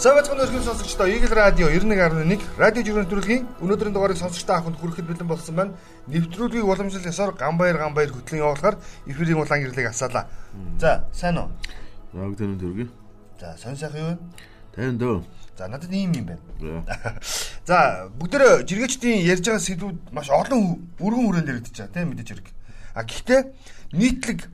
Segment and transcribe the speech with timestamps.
[0.00, 5.28] Савцхан өргөн сонсогчдоо Eagle Radio 91.1 радио жиргэн нэвтрүүлгийн өнөөдрийн дугаарыг сонсогчдоо авахд хүрэхэд бэлэн
[5.28, 5.76] болсон байна.
[6.08, 10.24] Нэвтрүүлгийг уламжлал ясаар Ганбаяр Ганбаяр хөтлийн явуулахаар эфирийн улаан гэрлийг асаалаа.
[10.80, 11.52] За, сайн уу?
[12.16, 12.88] Яг тань төргий.
[13.36, 14.18] За, сонь сайхан юу вэ?
[14.72, 15.20] Тань дөө.
[15.58, 16.80] За, надад ийм юм байна.
[17.68, 22.48] За, бүгдөө жиргээчдийн ярьж байгаа сэдвүүд маш олон өргөн хүрээнд яригдчих чаа, тийм мэдээж хэрэг.
[22.96, 23.40] А гэхдээ
[23.92, 24.48] нийтлэг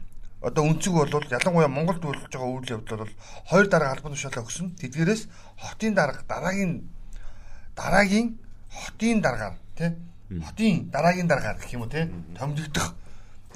[0.47, 3.15] одоо өнцөг бол ялангуяа Монголд болж байгаа үйл явдал бол
[3.51, 4.79] хоёр дарга албан тушаалаа өгсөн.
[4.79, 5.23] Тэдгээрээс
[5.59, 6.87] хотын дарга дараагийн
[7.75, 8.39] дараагийн
[8.71, 9.91] хотын даргаар тий
[10.31, 12.07] хотын дараагийн даргаар гэх юм уу тий
[12.39, 12.95] томдогдох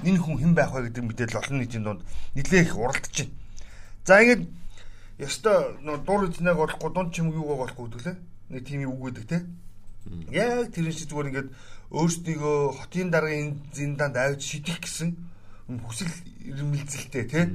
[0.03, 2.01] энэ хүн хэн байх вэ гэдэг мэдээлэл олон нийтийн дунд
[2.35, 3.33] нэлээх уралдаж байна.
[4.03, 4.43] За ингээд
[5.23, 5.57] ёстой
[6.03, 8.17] дур эзнэг болохгүй дунд чимэг юугаа болохгүй гэдгэлээ.
[8.51, 9.41] Нэг тийм үг гэдэг тий.
[10.27, 11.49] Яг тэр шиг зүгээр ингээд
[11.95, 15.31] өөрсдийгөө хотын даргын зинданд авч шидэх гэсэн
[15.79, 16.11] хүсэл
[16.43, 17.45] ирмэлзэлтэй тий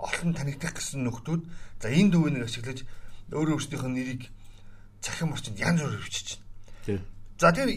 [0.00, 1.42] олон танигдах гэсэн нөхдүүд.
[1.82, 2.86] За энэ дүүнийг ашиглаж
[3.32, 4.22] өөрөө өөрсдийнх нь нэрийг
[5.04, 6.40] цахим орчинд янз бүрээр өвчиж
[6.86, 7.04] байна.
[7.36, 7.68] За тэр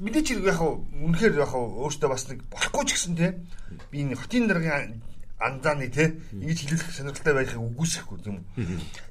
[0.00, 3.30] мэдээч яг үнэхээр яг өөртөө бас нэг болохгүй ч гэсэн тий
[3.92, 5.02] би энэ хотын даргын
[5.42, 8.46] анзааны тий ингэж хэлүүлэх сонирхолтой байхыг үгүйсэхгүй юм.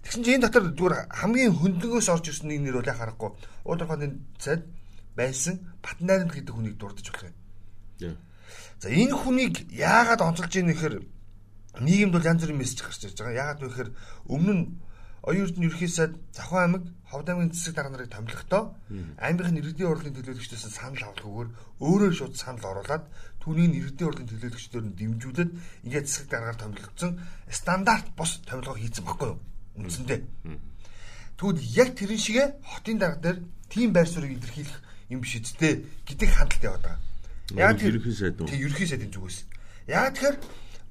[0.04, 3.32] Тэгсэн чинь энэ дотор зүгээр хамгийн хөндөнгөөс орж ирсэн нэг нэр бол яг харахгүй.
[3.68, 4.64] Уудахын цайд
[5.16, 8.16] байсан Батнайрамд гэдэг хүнийг дурдж болох юм.
[8.82, 11.06] За энэ хүнийг яагаад онцолж ийм нэхэр
[11.86, 13.54] нийгэмд бол янз бүрийн мессеж гарч ирж байгаа.
[13.54, 13.90] Яагаад вэ гэхээр
[14.26, 14.64] өмнө нь
[15.22, 18.74] оюун эрдэнэ ерхий сайд Завхан аймаг Ховд аймгийн цэцэг дарга нарыг томилохдоо
[19.22, 23.06] аймгийн иргэдийн урлагийн төлөөлөгчдөөс санал авалгүйгээр өөрөө шууд санал оруулад
[23.38, 25.52] түүнийг иргэдийн урлагийн төлөөлөгчдөөр нь дэмжүүлээд
[25.86, 27.12] ингээд цэцэг даргаар томилогдсон
[27.54, 29.40] стандарт бос томилгоо хийсэн баггүй юу?
[29.78, 30.20] Үндсэндээ.
[31.38, 33.38] Тэгвэл яг тэрэн шигэ хотын дарга дээр
[33.70, 34.80] тийм байр суурийг илэрхийлэх
[35.14, 37.11] юм биш үсттэй гэдэг хандлт яваад байгаа.
[37.56, 38.48] Яг ерөнхий сайд уу?
[38.48, 39.38] Тэг ерөнхий сайдын зүгээс.
[39.88, 40.38] Яг тэгэхээр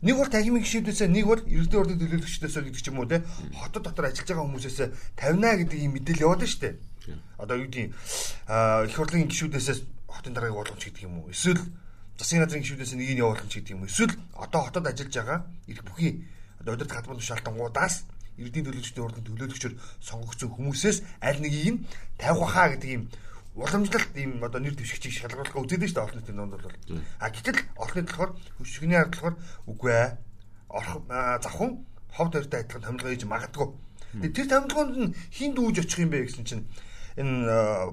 [0.01, 3.21] нэг бол танхимын гишүүдээс нэг бол иргэдийн ордын төлөөлөгчдөөс гэдэг ч юм уу те
[3.53, 4.79] хотод дотор ажиллаж байгаа хүмүүсээс
[5.17, 6.75] тавина гэдэг юм мэдээлэл яваад шүү дээ.
[7.37, 11.33] Одоо юу гэдгийг их хурлын гишүүдээс хотын даргаыг болгоомч гэдэг юм уу?
[11.33, 11.61] Эсвэл
[12.17, 13.93] засгийн газрын гишүүдээс нэг нь явуулах гэдэг юм уу?
[13.93, 15.39] Эсвэл одоо хотод ажиллаж байгаа
[15.69, 16.25] ирэх бүхий
[16.61, 17.95] одоо удирдах хадмын тушаалтангуудаас
[18.41, 21.83] иргэдийн төлөөлөгчдийн урдын төлөөлөгчөөр сонгогдсон хүмүүсээс аль нэгийг нь
[22.17, 23.05] тавих хаа гэдэг юм
[23.61, 26.73] уламжлалт ийм одоо нэр дэвшигчийг шалгаруулах үзээд нь шүү дээ олон нийтийн донд бол.
[27.21, 29.37] А гэтэл олон нийт болохоор хөшгөний ард болохоор
[29.69, 30.09] үгүй ээ.
[30.73, 30.97] Орох
[31.45, 31.71] завхан
[32.09, 33.69] ховд хоёртой адилхан томилгоо хийж магадгүй.
[34.33, 36.65] Тэр томилгоонд нь хин дүүж очих юм бэ гэсэн чинь
[37.21, 37.93] энэ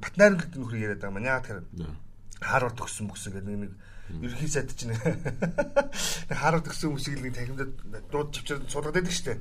[0.00, 1.60] Батнайрын гэдэг нөхрийг яриад байгаа маань яа тэгэхээр
[2.40, 3.72] Харвард төгссөн мөксөн гэдэг нэг
[4.28, 4.92] ерхий сайд чинь
[6.28, 7.72] Харвард төгссөн хүмүүсийг нэг танхимдад
[8.12, 9.38] дууд чивчээр суулгаад байдаг шүү дээ.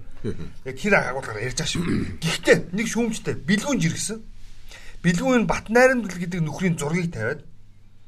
[0.64, 1.84] Яг тэр агуулгаар ярьж байгаа шүү.
[2.24, 4.20] Гэхдээ нэг шүүмжтэй бэлгүүн жиргсэн
[5.06, 7.46] бэлгүүн бат найрамдал гэдэг нөхрийн зургийг тавиад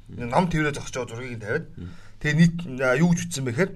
[0.10, 1.70] ном зогсож байгаа зургийг тавиад
[2.20, 2.58] тэгээ нийт
[2.98, 3.72] юу гэж үтсэн бэ гэхээр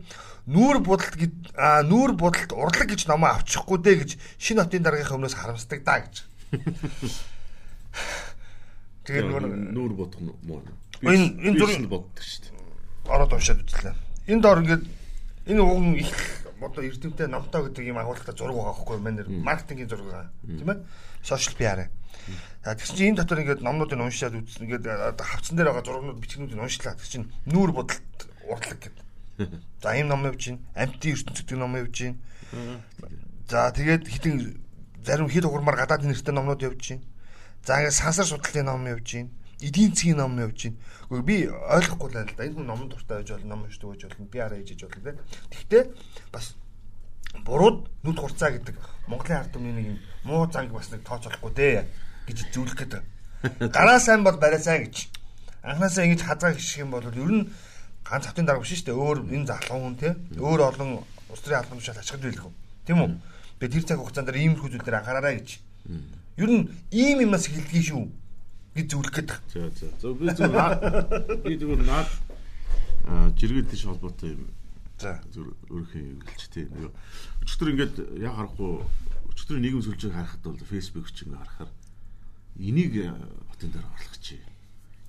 [0.50, 1.54] нүүр будалт гэд
[1.86, 6.26] нүүр будалт урлаг гэж номоо авчихгүй дээ гэж шинэ хотын даргийнхаа өмнөөс харамсдаг да гэж.
[9.06, 9.22] Тэгээ
[9.70, 10.66] нүүр бодох муу.
[11.06, 12.58] Энэ энэ зургийг боддог шүү дээ.
[13.06, 13.94] Ороод уншаад үзлээ.
[14.34, 14.82] Энэ доор ингээд
[15.46, 19.04] энэ уг их одоо эрдэмтэй номтой гэдэг юм агуулгатай зураг байгаа байхгүй юу?
[19.04, 20.30] Манай маркетингийн зураг байгаа.
[20.46, 20.80] Тийм ээ?
[21.24, 21.80] Сошиал пиар.
[22.64, 24.66] За тэгсэн чинь энэ дотор ингээд номнуудыг уншаад үзсэн.
[24.70, 24.86] Ингээд
[25.18, 26.94] хавцсан дээр байгаа зургнууд бичгнүүдийг уншлаа.
[26.94, 29.06] Тэгсэн чинь нүүр бодолт уртлаг гэдэг.
[29.82, 30.62] За ийм ном явж байна.
[30.78, 32.18] Амтын ертөнц гэдэг ном явж байна.
[33.50, 34.62] За тэгээд хитэн
[35.02, 37.04] зарим хэд угурмаар гадаадын нэртэй номнууд явж байна.
[37.66, 39.30] За ингээд сансар судлалын ном явж байна.
[39.62, 40.78] Эдийн засгийн ном явж байна.
[41.10, 42.46] Гэхдээ би ойлгохгүй л байл да.
[42.50, 45.14] Энэ номон дуртай байж болно, ном уншдаг байж болно, PR хийж хийж болно те.
[45.54, 45.84] Тэгтээ
[46.34, 46.56] бас
[47.46, 48.76] бурууд нүд хурцаа гэдэг
[49.08, 49.88] Монголын ард түмний нэг
[50.26, 51.86] муу занг бас нэг тооцоолохгүй дээ
[52.28, 53.04] гэж зөвлөх гэдэг.
[53.70, 55.10] Гараа сайн бол барай сайн гэж.
[55.62, 57.50] Анхнаасаа ингэж хазаа гიშх юм бол ер нь
[58.02, 58.98] ганц хавтын дарга биш шүү дээ.
[58.98, 60.10] Өөр энэ залхуун хүн те.
[60.38, 62.52] Өөр олон улс төрийн албан тушаал ашиглаж байлгүй.
[62.86, 63.10] Тийм үү?
[63.62, 65.50] Тэгээ тэр цаг хугацаанд дээр иймэрхүү зүйл дээр анхаараарай гэж.
[66.38, 68.21] Ер нь ийм юмас хэлдгий шүү
[68.76, 69.38] гэж зөвлөх гэдэг.
[69.52, 69.88] За за.
[70.00, 72.10] За би зүгээр би зүгээр наад
[73.36, 74.48] жиргэл тийш холбоотой юм.
[75.00, 76.92] За зүгээр өөрийнхөө эвгэлч тийм.
[77.44, 78.72] Өчтөр ингээд яг харахгүй
[79.36, 81.72] өчтөр нийгэм сүлжээг харахад бол Facebook ч ингээд харахаар
[82.60, 83.12] энийг э,
[83.52, 84.28] хотын дээр орлогч.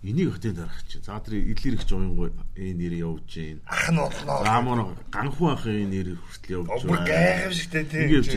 [0.03, 1.05] Энийг хотын дээр авах чинь.
[1.07, 3.61] За тэр илэрх жуйнгой энэ нэр явж гин.
[3.71, 4.43] Ах нь болноо.
[4.43, 7.07] За мөн ганхуу ахын нэр хүртэл явж байна.
[7.07, 8.03] Гайхамшигтэй тийм.
[8.11, 8.31] Ингэ явж.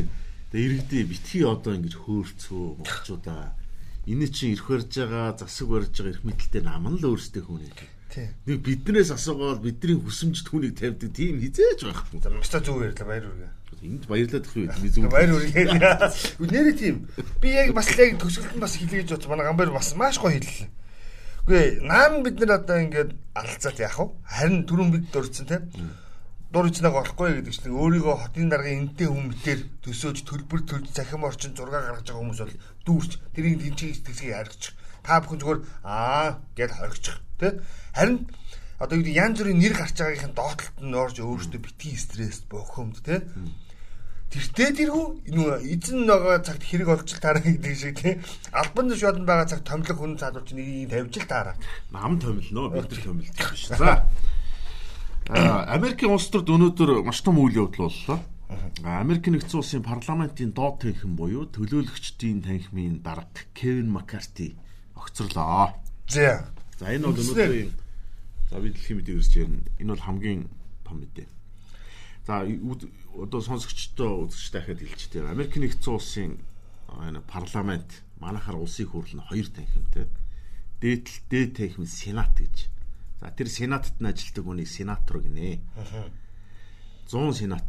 [0.53, 3.57] Тэгээ иргэдээ битгий одоо ингэж хөөрцөө монголчуудаа
[4.05, 7.65] энэ чинь ирэх барьж байгаа засаг барьж байгаа эрх мэдэлтэй нам нь л өөрсдөө хүн
[7.65, 7.77] юм.
[8.47, 12.23] Нэг биднээс асуугаад бидний хүсэмж түүнийг тавьдаг тийм хизээж байхгүй.
[12.23, 13.51] За маш зөв ярьлаа баяр үргээ.
[13.83, 15.11] Энд баярлаад их үү би зөв.
[15.11, 15.67] Баяр үргээ.
[16.39, 17.09] Нэрээ тийм.
[17.43, 19.31] Би яг бас яг төсөлтөнд бас хэлгээж бодсон.
[19.35, 20.69] Манай гамбар бас маш гоё хэллээ.
[21.43, 24.07] Үгүй наан бид нар одоо ингээд алцаад яах вэ?
[24.23, 25.91] Харин түрүүн бид дурдсан тийм.
[26.53, 31.57] Дур ичнэг олохгүй гэдэг чинь өөрийгөө хотын даргын энтэй хүмүүстээр төсөөж төлбөр төлж захим орчин
[31.57, 32.55] зураг гаргаж байгаа хүмүүс бол
[32.85, 34.63] дүүрч тэрийг тэнцгийг тэгсгийг харагч.
[35.03, 37.51] Та бүхэн зүгээр аа гэж хоригчих тий.
[37.93, 38.29] Харин
[38.79, 42.99] одоо юу гэдэг янз бүрийн нэр гарч байгаагийнхын доотлолт нь орж өөрөөсөө битгий стресс бохомд
[43.03, 43.19] тий.
[44.35, 48.19] Тэртээ тэрхүү нүү эзэн байгаа цагт хэрэг олж таараа гэдэг шиг тий.
[48.51, 51.55] Албан шоолн байгаа цаг томлог хүн цаадууч нэг тавьж л таараа.
[51.93, 53.71] Нам томилноо бид томилж биш.
[53.71, 54.03] За
[55.25, 58.19] Америкийн улс төрд өнөөдөр маш том үйл явдал боллоо.
[58.85, 64.53] Америк нэгдсэн улсын парламентын доод танхим буюу төлөөлөгчдийн танхимын дарга Кевин Маккарти
[64.93, 65.73] огцорлоо.
[66.05, 66.45] За.
[66.77, 67.73] За энэ бол өнөөдрийн
[68.53, 69.65] за би дэлхийн мэдээг ирж байна.
[69.81, 70.41] Энэ бол хамгийн
[70.85, 71.27] том мэдээ.
[72.29, 72.45] За
[73.17, 75.25] одоо сонсогчдоо үзэгч дахиад хэлчихтэй.
[75.25, 76.37] Америк нэгдсэн улсын
[77.01, 80.05] энэ парламент манайхаар улсын хурл нь хоёр танхимтай.
[80.85, 82.74] Дээдл дээд танхим сенат гэж
[83.21, 85.59] За тэр сенатт нь ажилладаг үнийг сенатор гинэ.
[87.07, 87.65] 100 сенат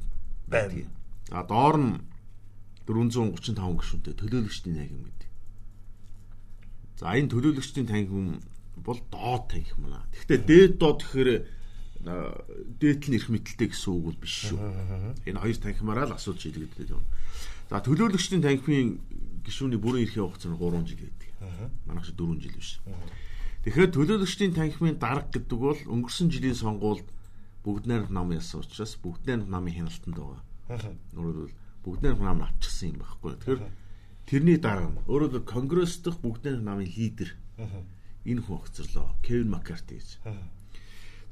[0.49, 0.87] байдаг.
[1.31, 1.93] А доор нь
[2.87, 5.31] 435 гишүүнтэй төлөөлөгчдийн танхим гэдэг.
[7.03, 8.41] За энэ төлөөлөгчдийн танхим
[8.79, 10.07] бол доод танхим маа.
[10.15, 11.31] Гэхдээ дээд доод гэхээр
[12.07, 14.59] дээдл нь эрх мэдэлтэй гэсэн үг бол биш шүү.
[15.27, 17.03] Энэ хоёр танхимаараа л асууж шийдэгддэг юм.
[17.67, 19.03] За төлөөлөгчдийн танхимын
[19.43, 21.31] гишүүний бүрэн эрхийн хугацаа нь 3 жил гэдэг.
[21.91, 22.79] Манайх шиг 4 жил биш.
[23.67, 27.11] Тэгэхээр төлөөлөгчдийн танхимын дарга гэдэг бол өнгөрсөн жилийн сонгуульд
[27.67, 30.95] бүгд найрамд нам ясан учраас бүгд найрамд намын хяналтанд байгаа.
[31.19, 31.51] Өөрөөр
[31.83, 33.35] бүгд найрамд нам авчихсан юм байхгүй.
[33.43, 33.63] Тэгэхээр
[34.31, 39.19] тэрний дараа нь өөрөөр конгресс дахь бүгд найрамд намын лидер энэ хүн огцорлоо.
[39.27, 40.23] Кевин Маккарти гэж.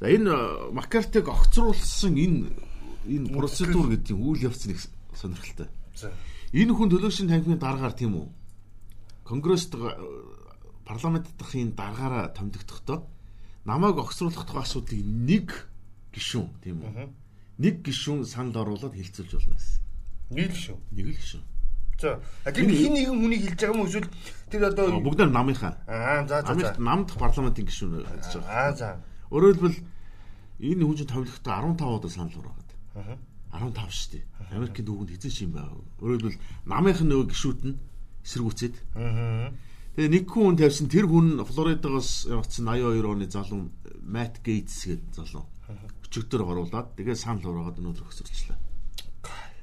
[0.02, 2.50] За энэ Маккартиг огцруулсан энэ
[3.06, 4.82] энэ процедур гэдэг үйл явц нэг
[5.14, 5.70] сонирхолтой.
[6.50, 8.26] Энэ хүн төлөөлөгчдийн танхимын дараагаар тийм үү?
[9.22, 9.70] Конгресс
[10.84, 13.08] парламент дахын дараагаараа томдогдохдоо
[13.64, 15.48] намайг огцруулах тухай асуудлыг нэг
[16.12, 17.08] гишүүн тийм үү?
[17.58, 19.80] Нэг гишүүн санд оруулаад хилцүүлж болно гэсэн.
[20.36, 20.80] Нэг л гишүүн.
[20.92, 21.44] Нэг л гишүүн.
[22.00, 22.20] За
[22.52, 24.10] тэр хин нэгэн хүнийг хэлж байгаа юм эсвэл
[24.52, 25.78] тэр одоо бүгд намынхаа.
[25.88, 26.52] Аа за за.
[26.52, 28.52] Америкт намд парламентын гишүүн ажиллаж байгаа.
[28.52, 28.88] Аа за.
[29.32, 29.78] Өөрөөр хэлбэл
[30.60, 32.70] энэ хүн чинь томилохдоо 15 удаа санал ураагаад.
[33.54, 34.24] Аа 15 шүү дээ.
[34.52, 35.80] Америкийн дүүгэнд хэзээ юм байгаа.
[36.02, 37.78] Өөрөөр хэлбэл намынх нь нөгөө гишүүд нь
[38.26, 38.74] эсэргүүцээд.
[38.98, 39.54] Аа
[39.94, 43.70] Тэгээ нэг хүн тавьсан тэр хүн Флоридагаас явцсан 82 оны залуу
[44.02, 45.46] Matt Gates гэдэг залуу.
[46.02, 48.58] Өчигдөр оруулаад тэгээ санал ураагаад өнөөдөр өгсөрчлээ.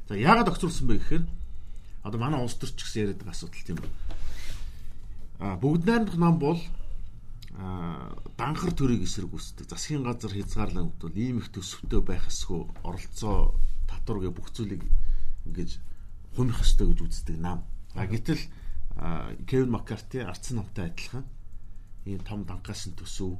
[0.07, 1.23] За яагаад огцруулсан бэ гэхээр
[2.07, 3.91] одоо манай улс төрч гэсэн яриад байгаа асуудал тийм үү.
[5.43, 6.59] А бүгд найрамдах нам бол
[7.59, 9.67] а данхар төрийг эсэргүүцдэг.
[9.67, 14.87] Засгийн газар хязгаарлан бол ийм их төсөвтэй байх эсгүй оролцоо татвар гэ бүх зүйлийг
[15.43, 15.75] ингэж
[16.39, 17.67] хумих ёстой гэж үздэг нам.
[17.99, 18.39] А гэтэл
[19.47, 21.25] Кевин Маккарти арцсан намтай адилхан
[22.05, 23.37] ийм том дангаас нь төсөв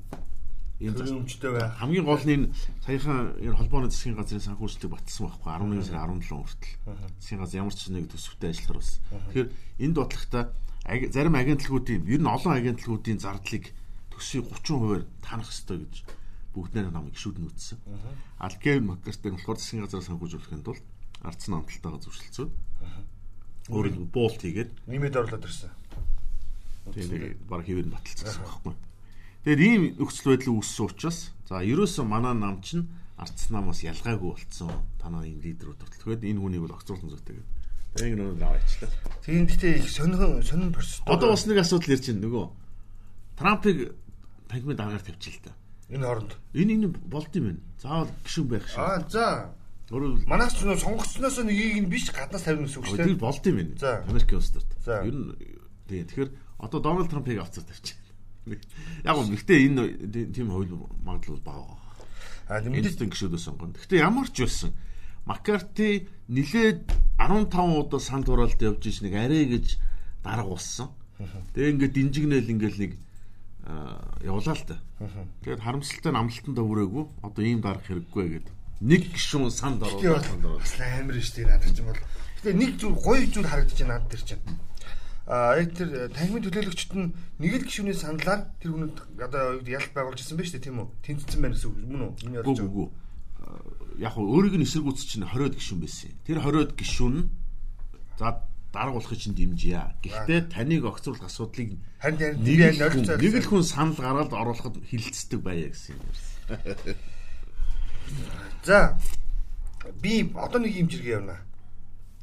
[0.81, 1.69] ийм өмчтэй бай.
[1.77, 2.47] Хамгийн гол нь энэ
[2.81, 6.73] саяхан энэ холбооны засгийн газрын санхүүжилтийг батсан байхгүй 11 сарын 17 хүртэл.
[7.21, 8.91] Засгийн газар ямар ч нэг төсөвтэй ажиллахаар бас.
[9.29, 9.49] Тэгэхээр
[9.85, 10.45] энэ бодлоготой
[11.13, 13.65] зарим агентлагуудын ер нь олон агентлагуудын зардлыг
[14.09, 15.95] төсвийн 30%-аар танах ёстой гэж
[16.57, 17.77] бүгд нэг намайг гişүүд нь үтсэн.
[18.41, 20.85] Алкев Маккартиг болохоор засгийн газар санхүүжүүлэхэд тулд
[21.21, 22.49] ардсан амталтайгаа зөвшөлдсөн
[23.69, 25.69] өөрөөр буулт хийгээд нэмээд орлоод ирсэн.
[26.89, 28.73] Тэгээд баг хэвээр баталцсан байхгүй.
[29.45, 32.89] Тэгээд ийм нөхцөл байдал үүссэн учраас за ерөөсөн манай нам чинь
[33.21, 34.74] ардс намаас ялгаагүй болцсон.
[34.97, 36.05] Танаа энэ лидерүүд хүртэл.
[36.17, 37.50] Тэгээд энэ хүнийг бол огцруулсан зүйтэй гэдэг.
[38.01, 38.91] Тэгээд энэ нэг аваачлаа.
[39.21, 41.05] Тийм гэхдээ их сонирхон сонирн процесс.
[41.05, 42.45] Одоо бас нэг асуудал ярьж байна нөгөө
[43.41, 43.77] Трампыг
[44.50, 45.53] танхимын дараагаар тавьчих л та.
[45.89, 46.33] Энэ хооронд.
[46.53, 47.62] Энэ энэ болд юм байна.
[47.81, 48.77] Заавал гişүн байх шиг.
[48.77, 49.25] Аа за.
[49.91, 53.12] Өөрөөр манайх ч сонгогчноос нэг ийг нь биш гаднаас тавина гэсэн үг шүү дээ.
[53.12, 54.07] Тэр болд юм байна.
[54.07, 54.71] Америкийн улс төрт.
[54.88, 55.36] Ер нь
[55.91, 56.07] тийм.
[56.07, 56.31] Тэгэхээр
[56.63, 58.00] одоо Дональд Трампыг авцаа тавьчих.
[59.03, 60.71] Яг гоо гэхдээ энэ тийм хууль
[61.03, 61.75] магадлал бага.
[62.48, 63.75] А мэдээсээ гişүүдөө сонгоно.
[63.75, 64.71] Гэхдээ ямар ч байсан
[65.27, 66.88] Маккарти нилээд
[67.19, 69.75] 15 удаа санд хураалт явж иж нэг арай гэж
[70.24, 70.95] дарга болсон.
[71.51, 72.91] Тэгээ ингээд динжигнэл ингээд нэг
[74.24, 74.79] явлаа л та.
[75.43, 77.05] Тэгээд харамсалтай амлалтанд хүрээгүй.
[77.27, 81.73] Одоо ийм дарга хэрэггүй гэдэг нэг гişүүн санд оруулаад санд оруулаад амар шүү дээ надад
[81.77, 82.01] чинь бол.
[82.41, 84.43] Тэгээ нэг зүйл гоё зүйл харагдаж байна над тэр чинь.
[85.29, 89.91] А яг тэр э, танхимын төлөөлөгчд нь нэг л гişүүний саналаар тэр хүнд одоо ялт
[89.93, 90.88] байгуулж ирсэн байна шүү дээ тийм үү?
[91.05, 92.13] Тэнцсэн байна гэсэн үг мөн үү?
[92.25, 92.89] Энэ ярьж байгаа
[94.00, 96.11] яг хөө өөрийг нь эсэргүүц чинь 20-од гişүүн байсан.
[96.25, 97.29] Тэр 20-од гişүүн нь
[98.17, 98.27] за
[98.71, 99.83] дарга болохыг чинь дэмжийе.
[100.01, 101.77] Гэхдээ таныг огцруулах асуудлыг
[103.21, 106.01] нэг л хүн санал гаргаад оруулахад хилцдэг байя гэсэн юм.
[108.63, 108.98] За
[110.01, 111.38] би одоо нэг юм жиргээ явна.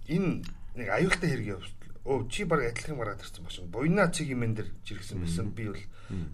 [0.06, 0.44] Энэ
[0.78, 1.78] нэг аюултай хэрэг явуулт.
[2.08, 3.70] Өө чи баг адилхан гараад ирсэн бошин.
[3.70, 5.50] Буйна цэг юм энэ дэр жиргсэн байсан.
[5.52, 5.82] Би бол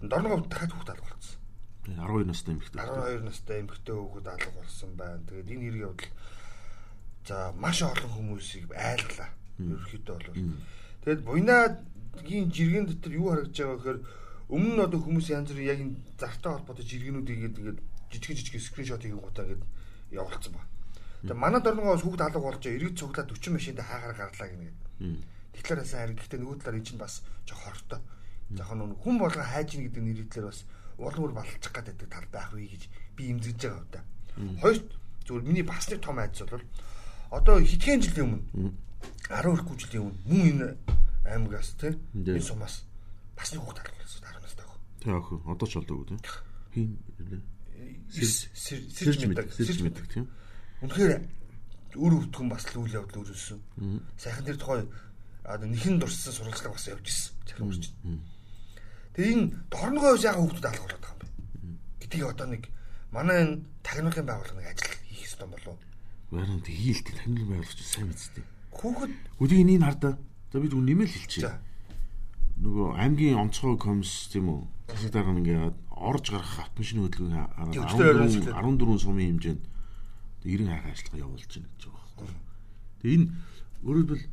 [0.05, 1.39] дорногов дахиад хүүхд алга болсон.
[1.85, 2.81] 12 настай эмэгтэй.
[2.81, 5.21] 12 настай эмэгтэй хүүхэд алга болсон байна.
[5.27, 6.11] Тэгээд энэ хэрэг явдал
[7.25, 9.29] за маш олон хүмүүсийг айлглаа.
[9.59, 10.37] Ерөнхийдөө бол.
[11.03, 13.99] Тэгээд буйнагийн жиргэн дотор юу харагдаж байгаа гэхээр
[14.49, 17.79] өмнө нь одоо хүмүүс янз бүрийн яг энэ зартай холбоотой жиргэнүүдийг ингээд
[18.19, 19.63] жижиг жижиг скриншот хийх гутаа ингээд
[20.11, 20.63] явуулсан ба.
[21.25, 24.71] Тэгээ манай дорногоос хүүхд алга болж эргэж цуглаад 40 машинд хаагаар гарлаа гэнэ.
[25.57, 28.01] Тэгэхээр хасан харин гэхдээ нөгөө талаар энэ чинь бас жоо хортой.
[28.53, 30.69] Жохон хүн болго хайж ийн гэдэг нэрийдлэр бас
[31.01, 32.83] улам бүр балчих гаддаг тал байх вэ гэж
[33.17, 34.01] би имзэж байгаа да.
[34.61, 34.85] Хоёрт
[35.25, 36.63] зөвхөн миний бас нэг том айдас бол
[37.31, 38.77] одоо хэдхэн жилийн өмнө
[39.33, 40.67] 10 ирэхгүй жилийн өмнө мөн энэ
[41.25, 42.85] аймагаас тийм энэ сумаас
[43.33, 44.79] бас нэг хүүхд алга болсон 10 настай хөө.
[45.01, 46.21] Тэг ах одоо ч болдог үү тийм.
[46.69, 46.89] Хин
[48.11, 50.25] сэрж мэддэг сэрж мэддэг тийм.
[50.81, 51.13] Үнэхээр
[51.95, 53.59] өр өвдгөн бас л үйл явдал өрүүлсэн.
[54.19, 54.83] Сайхан тэр тухай
[55.45, 57.33] нэхэн дурссан сурвалжлага бас явж ирсэн.
[57.47, 57.83] Захин үрж.
[59.15, 61.79] Тэгээ энэ дорногоо хувьс яга хүүхдүүд алга болоод байгаа юм бэ?
[62.03, 62.63] Гэдгийг одоо нэг
[63.15, 65.77] манай энэ тагнуулын байгууллага нэг ажил хийх ёстой болов.
[66.31, 68.43] Барин тгийлт тагнуулын байгууллагч сайн мэдтэй.
[68.75, 70.13] Хүүхэд өдийг энийг хардаа.
[70.51, 71.55] За бид нэмэл хэлчихье.
[72.59, 74.61] Нөгөө аймгийн онцгой комисс тийм үү?
[74.91, 79.63] Засаг дарга ингээд орж гарах автомашины хөдөлгөөний 14 сумын хэмжээнд
[80.43, 82.29] 90 хайх ажиллагаа явуулж байна гэж байгаа байхгүй.
[83.01, 83.27] Тэгээ энэ
[83.85, 84.25] өөрөлдвөл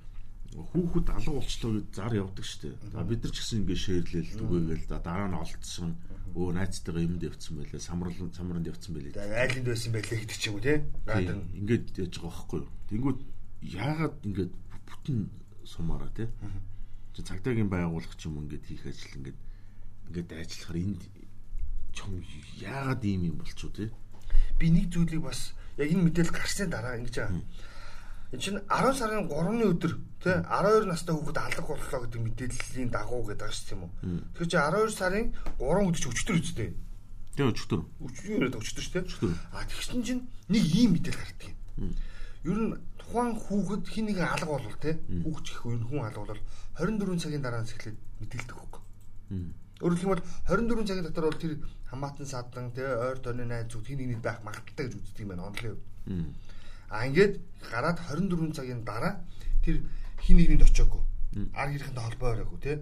[0.52, 2.76] хүүхэд алга болчлоо гэж зар явдаг штэ.
[2.92, 5.90] За бид нар ч гэсэн ингэ шеэрлээл түгээгээл дараа нь олдсон
[6.36, 9.16] өө найзтайгаа юмд явцсан байлаа самрал самранд явцсан байлээ.
[9.16, 10.84] За айланд байсан байлаа гэдэг ч юм уу те.
[11.08, 12.70] Гадар ингээд яж байгаа байхгүй юу.
[12.92, 13.18] Тэнгүүд
[13.80, 14.52] яагаад ингээд
[14.88, 15.18] бүтэн
[15.64, 16.28] сумаараа те.
[17.16, 19.38] Чи цагдаагийн байгууллага ч юм ингээд хийх ажил ингээд
[20.12, 21.02] ингээд ажиллахаар энд
[21.92, 22.20] чом
[22.58, 23.92] яагаад ийм юм болчихоо те.
[24.58, 27.42] Би нэг зүйлийг бас яг энэ мэдээлэл гарсны дараа ингэж байгаа.
[28.32, 29.92] Энэ чинь 10 сарын 3-ны өдөр
[30.24, 33.92] тий 12 настай хүүхэд алга боллоо гэдэг мэдээллийн дагуу гэдэг байгаа шүү дээ юм уу.
[34.32, 35.26] Тэгэхээр чи 12 сарын
[35.60, 36.70] 3 өдөр чи өчтөр үстэй.
[37.36, 37.80] Тий өчтөр.
[38.00, 39.36] Өчтөр өчтөр шүү дээ.
[39.52, 41.92] А тэгсэн чинь нэг ийм мэдээлэл гардаг юм.
[42.48, 46.20] Ер нь тухайн хүүхэд хин нэгэн алга болвол тий хүүхч их ер нь хүн алга
[46.24, 46.42] болвол
[46.80, 48.80] 24 цагийн дараа нь эхлээд мэдээлдэг хөөх.
[49.82, 51.58] Өөрөөр хэлбэл 24 цагийн дотор бол тэр
[51.90, 55.50] хамаатан садан тий ойр тойрны найз зүг хин нэг байх магадaltaй гэж үздэг юм байна
[55.50, 55.82] онлын хувьд.
[56.86, 57.34] А ингээд
[57.66, 59.26] гараад 24 цагийн дараа
[59.66, 59.82] тэр
[60.22, 61.02] хин нэгний очоогүй.
[61.50, 62.76] Ар гэрхэнд холбоо ороогүй тий.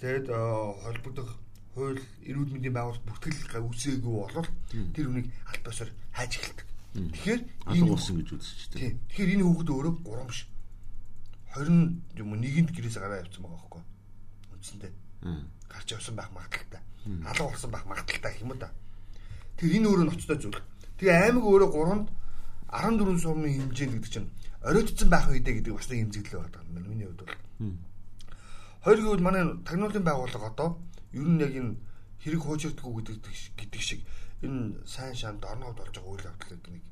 [0.00, 1.30] Тэгээд холбогдох
[1.76, 4.48] хууль эрүүл мэндийн байгууллага бүтгэл үүсээгүй бол
[4.96, 6.68] тэр хүнийг аль босоор хайж эхэлдэг.
[7.12, 7.40] Тэгэхээр
[7.76, 8.96] энэ болсон гэж үзэж тий.
[9.12, 10.40] Тэгэхээр энэ хүүхэд өөрөө 3 биш.
[11.60, 13.82] 20 юм нэгэнд гэрээс гараа явцсан байгаа байхгүй.
[14.56, 14.92] Үндсэндээ
[15.72, 16.82] гарч явсан байх магадaltaй.
[17.24, 18.70] Алга болсон байх магадaltaй юм да.
[19.56, 20.60] Тэр энэ өөрөө ноцтой зүйл.
[21.00, 22.08] Тэгээ аймаг өөрөө 3-нд
[22.72, 24.28] 14 сумын хэмжээнд гэдэг чинь
[24.62, 26.62] оройтцсан байх үедээ гэдэг бас нэг хэмжиглээ байдаг.
[26.70, 27.36] Миний хувьд бол.
[28.82, 30.68] Хоёр гэвэл манай тагнуулын байгууллага одоо
[31.12, 31.76] ер нь яг энэ
[32.22, 33.16] хэрэг хуучирдаггүй гэдэг
[33.58, 34.00] гэдэг шиг
[34.42, 36.84] энэ сайн шам дорногод болж байгаа үйл явдлыг нэг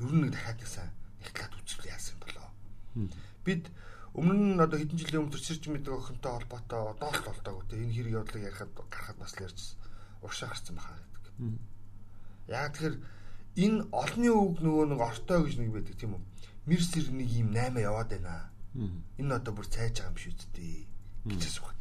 [0.00, 0.90] ер нь нэг дахиад нэг сайн
[1.20, 2.48] нэгтлээд үзвэл яасан болоо.
[3.44, 3.64] Бид
[4.16, 7.94] өмнө нь одоо хэдэн жилийн өмнө төрсөрч мэддэг охинтой холбоотой одоо л болтойг үү энэ
[8.00, 9.60] хэрэг явдлыг ярихад гарахад бас л ярьж
[10.24, 11.34] уршаа гарсан баха гэдэг.
[12.48, 12.96] Яг тэгэхээр
[13.60, 16.22] энэ олонний үг нөгөө нэг ортой гэж нэг байдаг тийм үү?
[16.64, 18.48] Мерсер нэг юм 8 яваад байна.
[19.20, 20.76] Энэ одоо бүр цайж байгаа юм шүү дээ
[21.36, 21.76] гэж асуух.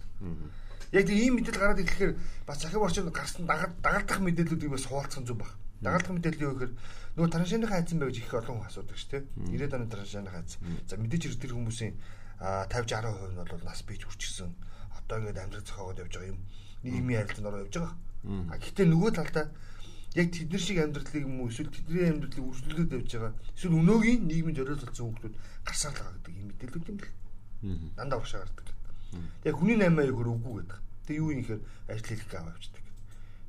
[0.91, 2.13] Яг тийм ийм мэдээлэл гараад ирэхээр
[2.47, 5.51] бас захив орчинд гарсан дагалдах мэдээллүүдийг бас хуваалцах зүг баг.
[5.83, 6.73] Дагалдах мэдээлэл юу гэхээр
[7.15, 9.23] нөгөө траншааны хайцсан байв гэж их олон хүн асуудаг шүү дээ.
[9.55, 10.49] 90-ад оны траншааны хайц.
[10.87, 11.93] За мэдээж хэрэг тэр хүмүүсийн
[12.39, 14.51] 50 60% нь бол нас бийж хүрчихсэн.
[14.99, 16.39] Одоо ингээд амьдрал зохиогоод явж байгаа юм.
[16.83, 17.95] Нийгмийн харилцаанд ороо явж байгаа.
[18.51, 19.45] А гэхдээ нөгөө талдаа
[20.15, 23.33] яг тэднэр шиг амьдралыг юм уу эсвэл тэдний амьдралыг үргэлжлүүлээд явж байгаа.
[23.53, 25.35] Эсвэл өнөөгийн нийгмийн зориулсан хүмүүс
[25.67, 27.07] гарсаар л байгаа гэдэг юм мэдээлэл юм л.
[27.99, 28.67] Дандаа уршаа гардаг.
[29.43, 30.79] Яг хүний 8 аяг хөр үгүй гэдэг.
[31.05, 31.61] Тэгээ юу юм ихээр
[31.91, 32.83] ажил хийх гав авчдаг.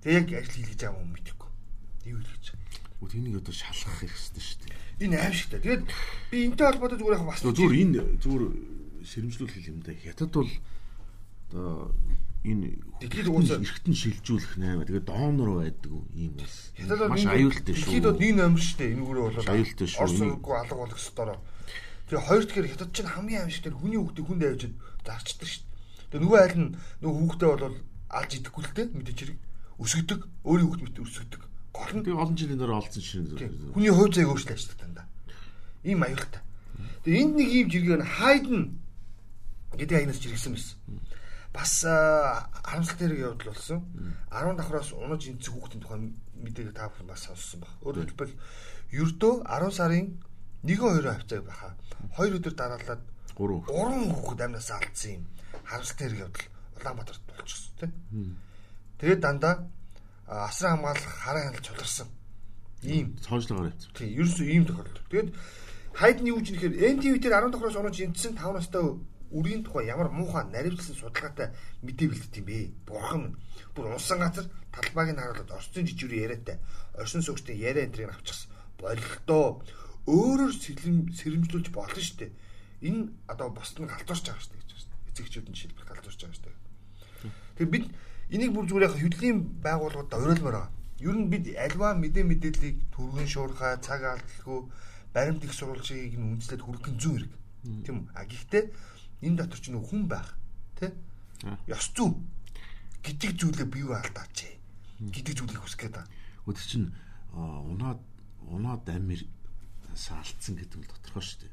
[0.03, 1.51] Тэгээ яг ажил хийлгэж байгаа юм мэдэхгүй.
[2.11, 2.67] Юу хэлж байгаа.
[2.97, 4.77] Үгүй тэнийг одоо шалгах хэрэгтэй шүү дээ.
[5.07, 5.61] Энэ аимшигтай.
[5.61, 5.85] Тэгээд
[6.31, 8.45] би энэтэй холбоотой зүгээр яг бас зүгээр энэ зүгээр
[9.07, 9.95] сэрэмжлүүлэх юм да.
[9.95, 10.51] Хятад бол
[11.51, 11.95] одоо
[12.47, 14.87] энэ дэлхийд угаасаа эргэтэн шилжүүлэх наймаа.
[14.87, 16.71] Тэгээд доонор байдаг юм бас.
[16.75, 17.87] Хятад бол маш аюултай шүү.
[17.87, 18.95] Дэлхийд бол нэг номер шүү дээ.
[18.95, 20.03] Энэгүрээ бол аюултай шүү.
[20.03, 21.39] Орсонгүй алга болох ёстой.
[22.07, 25.65] Тэгээ хоёр дахь хятад чинь хамгийн аимшигтай хүний хүүхдээ хүнд авчид зарчдаг шүү.
[26.11, 26.71] Тэгээ нөгөө айл нь
[27.03, 27.77] нөгөө хүүхдээ бол
[28.15, 29.39] алж идэхгүй л дээ мэдээж хэрэг
[29.83, 30.21] өсгдөг.
[30.47, 31.43] Өөрийн хүүхд мэт өсгдөг.
[31.75, 33.75] Гол нь тэгээ олон жилийн дараа олдсон шинэ.
[33.75, 35.07] Хүний хувь заяг өөрчлөлт ажилладаг дандаа.
[35.83, 36.43] Ийм аюултай.
[37.03, 38.63] Тэгээ энд нэг ийм нь хайден
[39.75, 40.79] гэдэг аянаас жиргсэн байсан.
[41.57, 43.81] Бас харамсалтай хэрэг явдал болсон.
[44.31, 45.99] 10 давхраас унаж энцэг хүүхдийн тухай
[46.45, 47.73] мэдээг та бүхэн бас сонссон баг.
[47.83, 48.35] Өөрөөр хэлбэл
[48.93, 50.07] ердөө 10 сарын
[50.63, 51.73] 1-2 хавцаг байхаа.
[52.21, 53.03] 2 өдөр дараалаад
[53.35, 55.25] 3 3 хүүхэд амнаас алдсан юм.
[55.65, 56.47] Харамсалтай хэрэг явдал
[56.77, 58.37] Улаанбаатарт болчихсон тийм.
[59.01, 59.55] Тэгээд дандаа
[60.27, 62.09] асран хамгаалах хараа хяналт чуларсан.
[62.83, 63.91] Ийм цоожлогоор явцсан.
[63.97, 65.09] Тийм, ерөөсөө ийм тохиолдол.
[65.11, 65.29] Тэгэд
[65.97, 68.83] хайдны ч нэхэр NTV дээр 10 давхраас онож энтсэн 5 настай
[69.33, 71.51] үрийн тухай ямар муухай наривчлсан судалгаатай
[71.83, 72.59] мэдээ бэлддэг юм бэ?
[72.87, 73.37] Бурхан минь.
[73.75, 76.57] Бүр унсан газар талбайг нь харуулад орцсон жижигүрийн яриатай
[76.95, 78.51] оршин суугчдын яриа энтрийг авчихсан.
[78.79, 79.63] Бололтоо
[80.07, 82.33] өөрөөр сэрэмжлүүлж болно шүү дээ.
[82.87, 84.97] Энэ одоо босд нь галзуурч байгаа шүү дээ гэж байна.
[85.11, 86.57] Эцэгчүүд нь жишээлбэл галзуурч байгаа шүү дээ.
[87.57, 87.87] Тэгэхээр бид
[88.31, 90.75] энийг бүр зүгээр яг хөдөлгөөний байгууллагууд оройлмоор байгаа.
[91.03, 94.61] Ер нь бид альва мэдээ мэдээллийг түргэн шуурхай, цаг алдалгүй
[95.17, 97.33] баримт их сурвалжийг нь үндэслээд хүргэх нь зүүн хэрэг.
[97.85, 98.07] Тийм үү?
[98.15, 98.65] А гэхдээ
[99.23, 100.37] энэ дотор ч нөх хүн байх,
[100.77, 100.93] тий?
[101.69, 102.13] Ёс зүй
[103.05, 104.57] гэдэг зүйлээ бий алдаач
[105.01, 106.11] гэдэг зүйлийг хүсэх гээд байна.
[106.49, 106.89] Өдөр чинь
[107.33, 108.01] унаад
[108.49, 109.23] унаад амир
[109.95, 111.53] саалтсан гэдэг нь тодорхой шүү дээ.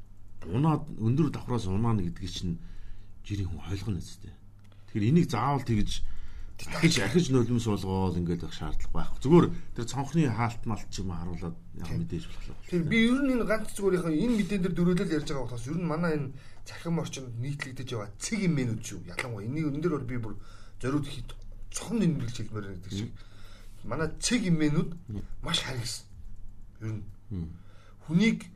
[0.52, 2.60] Унаад өндөр давхраас унаана гэдгийг чинь
[3.24, 4.32] жирийн хүн ойлгоно үстэй.
[4.92, 6.04] Тэгэхээр энийг заавал тэгж
[6.58, 9.20] дахиж ахиж нулимс болгоод ингээд байх шаардлага байхгүй.
[9.22, 12.56] Зүгээр тэр цонхны хаалт малт ч юм харуулад яг мэдээж болохлоо.
[12.70, 15.66] Тэр би ер нь энэ ганц зүгээр яг энэ мэдэн дээр дөрөөлөл ярьж байгаа болохоос
[15.66, 16.32] ер нь манай энэ
[16.62, 19.00] цахим орчинд нийтлэгдэж байгаа цэг юм мэнүүд шүү.
[19.10, 20.34] Ялангуяа энийг энэ дээр би бүр
[20.78, 21.30] зориуд хит
[21.74, 23.10] цохон нэмэрлэж хэлмээр гэдэг шиг.
[23.82, 24.90] Манай цэг юм мэнүүд
[25.42, 26.06] маш харгасан.
[26.80, 27.02] Ер нь
[28.06, 28.46] хүнийг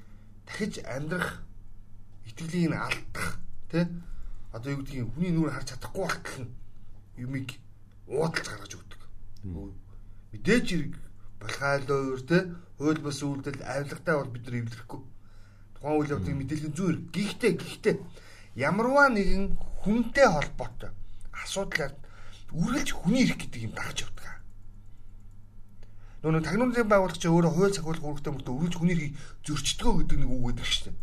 [0.46, 1.42] дахиж амьдрах
[2.28, 3.40] итгэлийг нь алдах
[3.70, 3.84] тий
[4.52, 6.52] одоо юу гэдгийг хүний нүрэ харж чадахгүй болтол нь
[7.16, 7.48] юмыг
[8.08, 9.00] уудалж гаргаж өгдөг.
[10.32, 10.92] Мэдээж хэрэг
[11.40, 12.38] балхайлоо өөр те
[12.80, 15.00] хууль бус үйлдэл авилгатай бол бид нар эвлэхгүй.
[15.76, 16.96] Тухайн үйл явдлын мэдээллийн зүйр.
[17.12, 17.94] Гэхдээ гэхдээ
[18.56, 20.90] ямарваа нэгэн хүнтэй холбоотой
[21.32, 21.92] асуудлаар
[22.52, 24.26] үргэлж хүний ирэх гэдэг юм дагаж явдаг.
[26.18, 29.14] Нөгөө тагнуулын байгуулагч өөрөө хууль цахиулах үүрэгтэй мөртөө үргэлж хүний эрхийг
[29.46, 30.96] зөрчдөг гэдэг нэг үг гэдэг шүү дээ.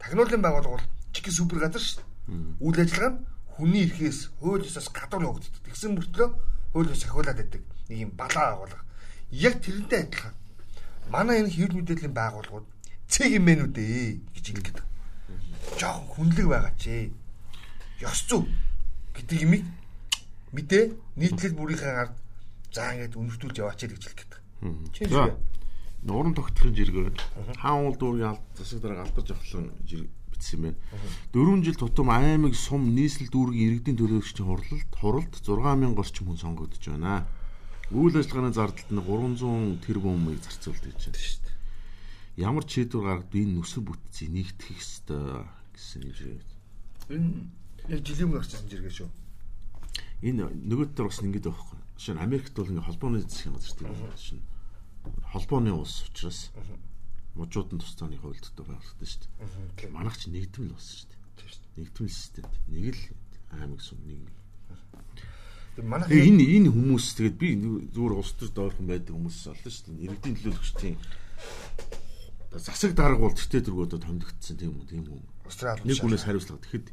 [0.00, 2.08] Тагнуулын байгууллага бол чикен супер газар шүү дээ.
[2.64, 3.20] Үйл ажиллагаа нь
[3.54, 5.62] хүний эрхээс хууль ёсоос гадуур явагддаг.
[5.62, 6.28] Тэгсэн мөртлөө
[6.74, 8.82] хууль ёс ахиулаад байдаг нэг юм балаа байгуулга.
[9.30, 10.34] Яг тэрнтэй адилхан.
[11.10, 12.66] Манай энэ хэвлэл мэдээллийн байгууллагууд
[13.06, 14.90] цэг юмэнүүд ээ гэж хэлгээд байна.
[15.78, 17.14] Жохон хүнлэг байгаа ч.
[18.02, 18.42] Ёс зүй
[19.14, 19.62] гэдэг юмыг
[20.50, 22.14] мэдээ нийтлэл бүрийнхээ ард
[22.74, 24.44] заа ингэж өнөртүүлж яваач гэж хэлгээд байна.
[24.90, 25.38] Чи юу?
[26.04, 27.14] Нуран тогтхын жиргээ.
[27.62, 29.72] Хаан уул дүүргийн алд засаг дараа алдарч авахлан
[30.44, 30.76] жиргээ бичсэн байна.
[31.32, 36.84] 4 жил тутам аймаг сум нийслэл дүүргийн иргэдийн төлөөлөгчдийн хурлалд хуралд 6000 орчим хүн сонгогдож
[36.84, 37.26] байна.
[37.88, 41.56] Үйл ажиллагааны зардалд нь 300 тэрбумыг зарцуулдаг гэж байна шүү дээ.
[42.44, 46.40] Ямар ч шийдвэр гаргад энэ нүсэр бүтцийг нэгтгэх ёстой гэсэн юм шиг.
[47.88, 49.10] Энэ жилийн өмнө гарсан жиргээ шүү.
[50.24, 51.78] Энэ нөгөөд төр бас ингэдэг байхгүй.
[52.00, 54.40] Жишээ нь Америкт бол ингээ холбооны засгийн газар тийм шин
[55.32, 56.50] холбооны улс учраас
[57.34, 59.22] мужууд нь тусцааны хувьдтай байгуулагдсан шүү
[59.78, 59.90] дээ.
[59.90, 61.82] Манайх ч нэгдмэл болсон шүү дээ.
[61.82, 62.46] Нэгдмэл систем.
[62.70, 63.02] Нэг л
[63.58, 64.22] аймаг сум нэг.
[65.74, 67.48] Тэгээ манайх энэ энэ хүмүүс тэгээд би
[67.90, 70.04] зүгээр улс төр доорхон байдаг хүмүүс олно шүү дээ.
[70.06, 70.96] Иргэдийн төлөөлөгчдийн
[72.54, 75.22] засаг дарга бол тэгтээ дөргөөдөө томдогдсон тийм үү тийм үү.
[75.82, 76.62] Нэг хүнээс хариуцлага.
[76.62, 76.86] Тэгэхэд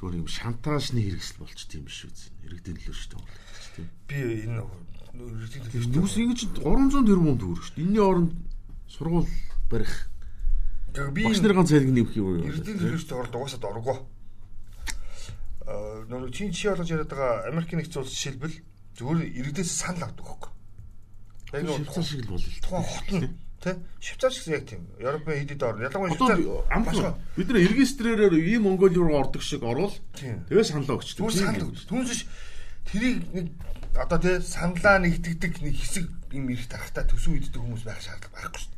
[0.00, 2.12] зүгээр юм шантаажны хэрэгсэл болч тийм биш үү.
[2.48, 3.28] Иргэдийн төлөөлөгчтэй бол
[3.76, 3.86] тийм.
[4.08, 4.16] Би
[4.48, 6.00] энэ иргэдийн төлөөлөгчтэй.
[6.00, 7.84] Нүс ингэж 300 тэрбум төгрөг шүү дээ.
[7.84, 8.32] Энийн оронд
[8.88, 9.28] сургууль
[9.70, 10.08] барих.
[10.94, 12.50] Би багш нарын цайлг нэмэх юу вэ?
[12.54, 13.98] Эрдэнэ төлөвчд орд угаасаа дурггүй.
[15.66, 18.56] Аа нөгөө чин чи болгож яриад байгаа Америкийн нэгдсэн улс жишээлбэл
[18.94, 20.52] зүгээр иргэдээс санал авдаг хөөхгүй.
[21.58, 23.26] Яг нөгөө швейцар шиг л бол л тухайн хот нь
[23.64, 28.62] тий швейцар шиг яг тийм Европын хэд хэд орн ялангуяа швейцар бид нар регистрээрээр ийм
[28.68, 31.24] Монголи руу ордог шиг орвол тэгээ саналаа өгчдөг.
[31.24, 31.88] Түр санал өгч.
[31.90, 32.22] Түүнээс
[32.86, 33.46] тэрийг нэг
[33.98, 38.60] одоо тий саналаа нэгтгэдэг нэг хэсэг юм ирэх тарахтаа төсөв иддэг хүмүүс байх шаардлага байхгүй
[38.62, 38.73] шүү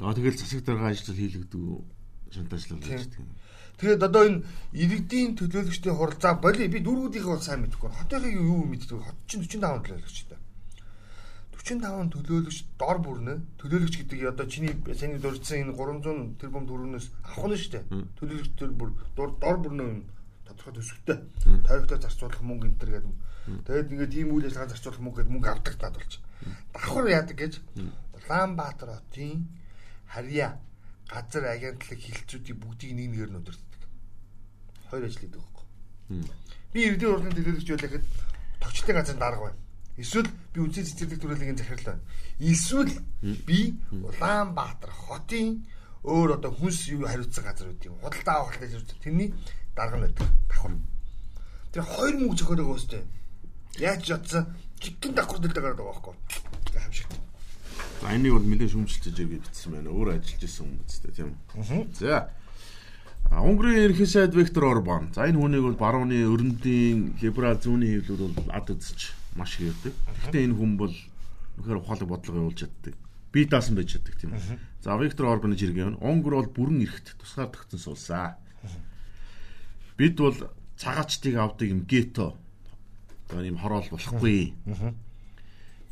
[0.00, 1.62] Аа тэгэл засаг дарга ажил хийлэгдэг
[2.32, 3.28] шантажлал гэж тийм.
[3.76, 7.90] Тэгээд одоо энэ иргэдийн төлөөлөгчдийн хурал за боли би дүүргүүдийнхээ бол сайн мэдгүй.
[7.92, 9.00] Хотынхыг юу мэддэг?
[9.04, 10.40] Хот чинь 45 төлөөлөгчтэй.
[11.52, 13.34] 45 төлөөлөгч дор бүрнэ.
[13.60, 17.06] Төлөөлөгч гэдэг одоо чиний саний дурдсан энэ 300 тэрбум төгрөгнөөс
[17.36, 17.84] авах нь шүү дээ.
[18.16, 19.84] Төлөөлөгч төр бүр дор бүрнэ
[20.46, 21.18] тодорхой төсөвтэй.
[21.68, 23.14] Тойрогтой зарцуулах мөнгө энэ төр гэдэг.
[23.66, 26.12] Тэгээд ингээд тийм үйл ажиллагаа зарцуулах мөнгө гэдэг мөнгө авдаг таад болж.
[26.72, 27.52] Давхар яадаг гэж
[28.16, 29.44] Улаанбаатар хотын
[30.10, 30.58] харьяа
[31.10, 33.82] газар агентлаг хилцүүдийн бүгдийг нэг нэгээр нь удирддаг.
[34.90, 35.66] Хоёр ажил хийдэг байхгүй.
[36.72, 38.06] Би эрдэнэ урлын төлөөлөгч байлаа гэхэд
[38.60, 39.60] тогтчлын газар дарга байна.
[39.96, 42.04] Эсвэл би үнсэн цэцэрлэг төрөлгийн захирал байна.
[42.38, 42.92] Эсвэл
[43.22, 45.64] би Улаанбаатар хотын
[46.04, 49.32] өөр одоо хүнс юу хариуцсан газар үүдийн худалдаа авах хэлж тэрний
[49.74, 50.28] дарга нь байдаг.
[50.50, 50.74] Давхар.
[51.72, 53.02] Тэр хоёр мөнгө зөхөрөг өстэй.
[53.80, 56.14] Яаж ятсан жигэн давхар дэлдэг гараад байгаа байхгүй.
[56.76, 57.25] Хамшигт.
[58.04, 59.90] Энийг бол нэлээд шүмжилж иргээ битсэн байна.
[59.90, 61.88] Өөр ажиллаж исэн хүмүүсттэй тийм үү.
[61.96, 62.28] За.
[63.32, 65.10] Унгарын ерхий сайд Виктор Орбан.
[65.16, 69.94] За энэ хүнийг бол барууны өрөндийн либерал зүүнний хэвлүүд бол ад үзэж маш их ярьдаг.
[70.22, 70.94] Гэхдээ энэ хүн бол
[71.58, 72.94] үнэхээр ухаалаг бодлого явуулж чаддаг.
[73.32, 74.60] Би даасан байж чаддаг тийм үү.
[74.84, 75.98] За Виктор Орбаны жиргээ байна.
[76.04, 78.38] Онгор бол бүрэн эрхт тусгаар тогтсон суулсаа.
[79.98, 80.36] Бид бол
[80.78, 82.36] цагаачдыг авдаг юм гето.
[83.26, 84.54] Одоо юм хороол болохгүй.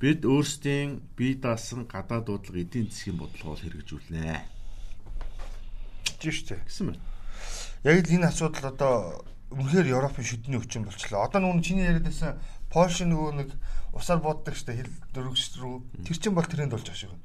[0.05, 4.37] Бид өөрсдийн бие даасан гадаад дуудлага эдийн засгийн бодлогоор хэрэгжүүлнэ.
[6.21, 6.61] Тийм шүү дээ.
[6.69, 7.01] Гэсэн байна.
[7.89, 11.25] Яг л энэ асуудал одоо үнэхээр Европын шүдний өвчин болчлоо.
[11.25, 12.37] Одоо нүн чиний яриад байсан
[12.69, 13.57] Польш нөгөө нэг
[13.97, 17.25] усаар боддог штэ хэл дөрөвч рүү тэр чин бол тренд болж байгаа шиг байна.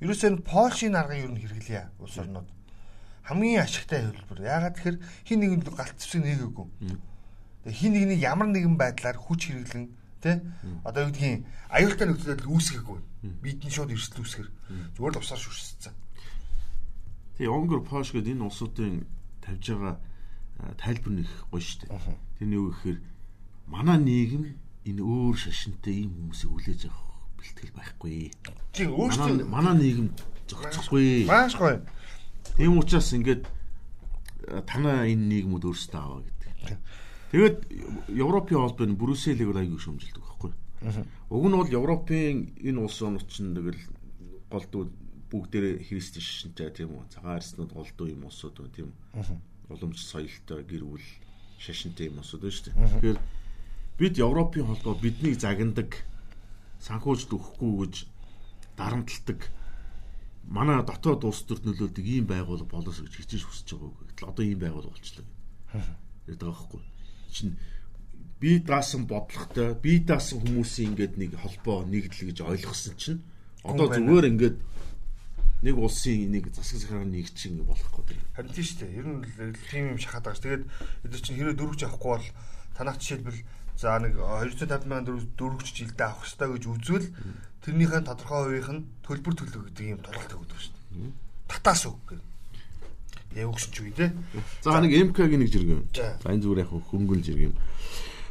[0.00, 2.48] Ерөөсөө энэ Польшийн аргыг юу нэхэргэлье улс орнууд.
[3.28, 4.40] Хамгийн ашигтай хэлбэр.
[4.40, 4.98] Яагаад тэгэхээр
[5.28, 6.66] хин нэгэнд галт зэвсэг нэгээгүй.
[7.68, 9.92] Тэгээ хин нэгний ямар нэгэн байдлаар хүч хэрэглэн
[10.26, 10.42] тэ
[10.82, 12.98] одоо юу гэдгийг аюултай нөхцөлөд үүсгэхгүй.
[13.38, 14.48] Бидний шууд эрсдэл үүсгэр.
[14.98, 15.94] Зүгээр л усаар шүршсэн.
[17.38, 19.06] Тэгээ Онгор Польш гэдэг энэ улсуудын
[19.44, 19.96] тавьж байгаа
[20.80, 22.16] тайлбар нэг гоё шүү дээ.
[22.42, 22.98] Тэрний юу гэхээр
[23.70, 24.44] манай нийгэм
[24.88, 28.30] энэ өөр шашинтай ийм хүмүүсийг хүлээж авах бэлтгэл байхгүй.
[28.72, 30.08] Тийм өөрсдөө манай нийгэм
[30.48, 31.26] зохицохгүй.
[31.28, 31.82] Маш гоё.
[32.56, 33.44] Тийм учраас ингээд
[34.64, 36.78] танаа энэ нийгмүүд өөрсдөө аваа гэдэг.
[37.32, 37.58] Тэгээд
[38.14, 40.52] Европын холбооны Брюсселийг бол аягүй шөмжилдэг байхгүй.
[41.30, 43.82] Уг нь бол Европын энэ улс онууд чинь тэгэл
[44.50, 44.92] голдуу
[45.30, 47.10] бүгдээрээ христэн шишинтэй тийм үү.
[47.10, 49.74] Цагаан арснууд голдуу юм улсууд байна тийм үү.
[49.74, 51.06] Уламж соёлтой гэр бүл
[51.58, 52.78] шашинтай юм улсууд байна шүү дээ.
[52.78, 53.18] Тэгэхээр
[53.98, 56.06] бид Европын холбоо биднийг загнадаг
[56.78, 57.94] санхүүжд өгөхгүй гэж
[58.78, 59.40] дарамтлагдаг
[60.46, 63.98] манай дотоод улс төрд нөлөөлдөг ийм байгууллага болоос гэж хичээж хүсэж байгаа үг.
[64.14, 65.26] Гэтэл одоо ийм байгууллага болчихлоо.
[66.30, 66.82] Яриад байгаа байхгүй.
[67.36, 67.56] Чин
[68.40, 73.20] би даасан бодлоготой, би даасан хүмүүсийн ингээд нэг холбоо нэгдэл гэж ойлгосон чинь
[73.64, 74.56] одоо зүгээр ингээд
[75.64, 78.20] нэг улсын нэг засаг захиргааны нэг чинь болохгүй тийм.
[78.36, 78.96] Харин тийм шүү дээ.
[79.00, 80.44] Ер нь тийм юм шахаад байгаа ш.
[80.44, 80.64] Тэгээд
[81.08, 82.28] эдгээр чинь хэрэг дөрвч авахгүй бол
[82.76, 83.40] танах жишээлбэл
[83.80, 87.08] за нэг 250 мянган дөрвч жилдээ авах хэрэгтэй гэж үзвэл
[87.64, 91.12] тэрнийхээ тодорхой хувийнх нь төлбөр төлөв гэдэг юм тулгалт өгдөг шүү дээ.
[91.48, 92.20] Татаас үг гэх.
[93.34, 94.12] Яг өгсөн ч үе те.
[94.62, 95.88] За нэг МК-гийн нэг жиргэн.
[95.96, 97.54] За энэ зүгээр яг хөнгөн жиргэн.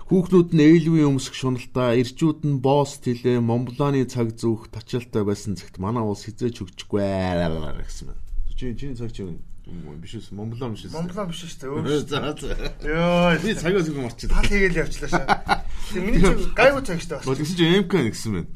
[0.06, 5.82] Хүүхнүүд нь ээлвийн өмсөх шуналтаа ирчүүд нь босс тэлээ Монбланы цаг зүүх тачаалтай байсан зэгт
[5.82, 8.22] манай улс хизээч хөгжихгүй гэсэн байна.
[8.54, 10.94] Чи чиний цаг чинь биш үс Монблон биш үс.
[10.94, 12.06] Монблон биш шүү дээ.
[12.06, 12.54] За за.
[12.86, 14.46] Йоо би цагаас үг марчихлаа.
[14.46, 15.66] Тал хийгээл явчлаа шаа.
[15.90, 17.38] Тэг миний чинь гайгүй цагтай байна.
[17.42, 18.50] Тэгсэн чинь МК гэсэн байна.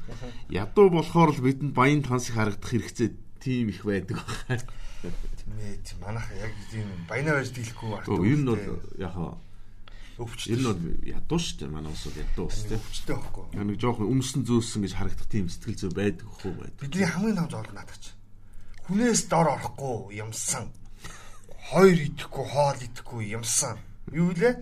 [0.54, 3.10] Ядуу болохоор л бидэнд баян тансыг харагдах хэрэгцээ
[3.42, 4.62] тийм их байдаг байна.
[5.50, 8.06] Тэмээ чи манайха яг тийм баянаа байж дийлэхгүй байна.
[8.06, 8.66] Оо энэ бол
[9.02, 9.32] яхаа
[10.22, 10.54] өвчтэй.
[10.54, 11.74] Энэ бол ядуу шүү дээ.
[11.74, 12.78] Манай ус бол ядуу ус тийм.
[12.78, 13.46] Өвчтэй байхгүй.
[13.58, 16.80] Яг нэг жоохон өмсөн зөөсөн гэж харагдах тийм сэтгэл зүй байдаг хөө байдаг.
[16.86, 18.14] Бидний хамгийн том зовлон наадах чи.
[18.86, 20.70] Хүнээс дор орохгүй юмсан
[21.70, 23.78] хоёр идэхгүй хоол идэхгүй юмсан.
[24.10, 24.58] Юу лээ?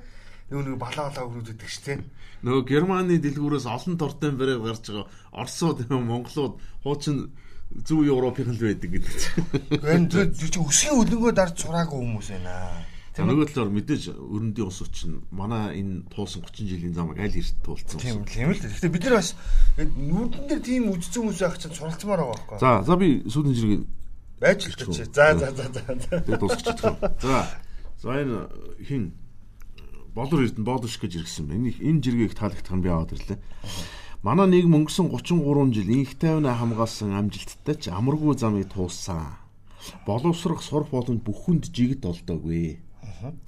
[0.51, 2.03] Юу нэг балаалаа өрөөд идэг ш тэ.
[2.43, 7.31] Нөгөө Германы дэлгүүрээс олон тортой барыг гарч байгаа Оросууд юм Монголууд хуучин
[7.71, 9.43] зөв Европын л байдаг гэдэг чинь.
[9.83, 12.85] Энэ чи өсгийн өлөнгөө дарж сураагүй хүмүүс байна.
[13.17, 17.97] Нөгөө талаар мэдээж өрөндийн ус чинь манай энэ туулсан 30 жилийн замыг аль эрт туулсан.
[17.97, 18.61] Тийм тийм л.
[18.61, 19.33] Гэхдээ бид нар бас
[19.73, 22.57] нүүдэн дээр тийм үдцэн хүмүүс байх чинь суралцмаар байгаа байхгүй.
[22.61, 23.81] За за би сүүлийн жиргэг
[24.37, 25.01] байж л чи.
[25.09, 25.81] За за за за.
[25.89, 26.95] Тэгээ дуусчихсан.
[27.17, 27.37] За.
[27.97, 28.37] За энэ
[28.85, 29.17] хин
[30.13, 31.49] болор эрдэн боодош гэж иргсэн.
[31.49, 33.39] Энэ энэ жиргэг таалагдах нь би аваад ирлээ.
[34.25, 39.37] Манай нийгэм өнгөрсөн 33 жил инх тайвнаа хамгаалсан амжилттай ч амаргүй замыг тууссан.
[40.09, 42.81] Боловсрох сурах боломж бүхэнд жигд олдоогүй.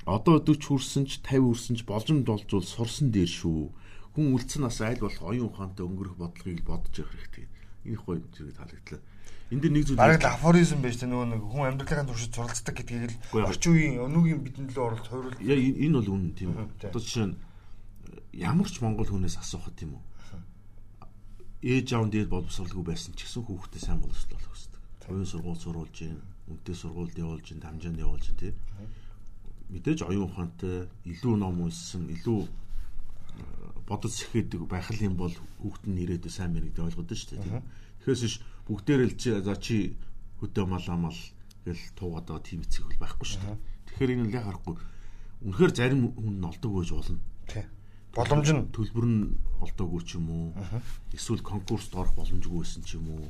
[0.05, 3.73] Одоо 40 хүрсэн ч 50 хүрсэн ч боломж олжвол сурсан дээр шүү.
[4.13, 7.45] Хүн үлдсэн нас айл болох оюун ухаантай өнгөрөх бодлогыг бодож явах хэрэгтэй.
[7.89, 9.01] Энэ гоё зэрэг таалагдлаа.
[9.49, 12.77] Энд дээр нэг зүйл бараг л афоризм байж тээ нөгөө нэг хүн амьдралын туршид суралцдаг
[12.77, 15.41] гэдгийг л орчин үеийн өнөөгийн бидэнд л оролт хувирлал.
[15.41, 16.85] Яа энэ бол үнэн тийм үү.
[16.85, 17.37] Одоо жишээ нь
[18.37, 20.08] ямар ч монгол хүнээс асуухад тийм үү.
[21.59, 24.81] Ээж аав дээр боловсралгүй байсан ч гэсэн хүүхдээ сайн боловсруулах хэрэгтэй.
[25.11, 28.55] Оюун сургууль сурулж гин, үнэтэй сургуульд явуулж гин, дамжаанд явуулж гин тийм.
[29.67, 32.47] Мэдээж оюун ухаантай илүү ном уншсан, илүү
[33.89, 37.61] бодож сэхээдэг байх юм бол хүүхд нь ирээдүйн сайн мэрэгд ойлгоод шүү дээ.
[38.05, 38.35] Тэгэхээс ш
[38.69, 39.97] бүгдээр л чи за чи
[40.39, 41.19] хөдөө малаамал
[41.65, 43.57] гэл туугаад байгаа тийм эцэг бол байхгүй шүү дээ.
[43.89, 44.75] Тэгэхээр энэ л яг харахгүй
[45.43, 47.19] үнэхээр зарим хүн нь олдог байж болно.
[47.49, 47.65] Тийм.
[48.15, 50.47] Боломж нь төлбөр нь олдоогүй ч юм уу.
[51.13, 53.25] Эсвэл конкурст орох боломжгүй байсан ч юм уу.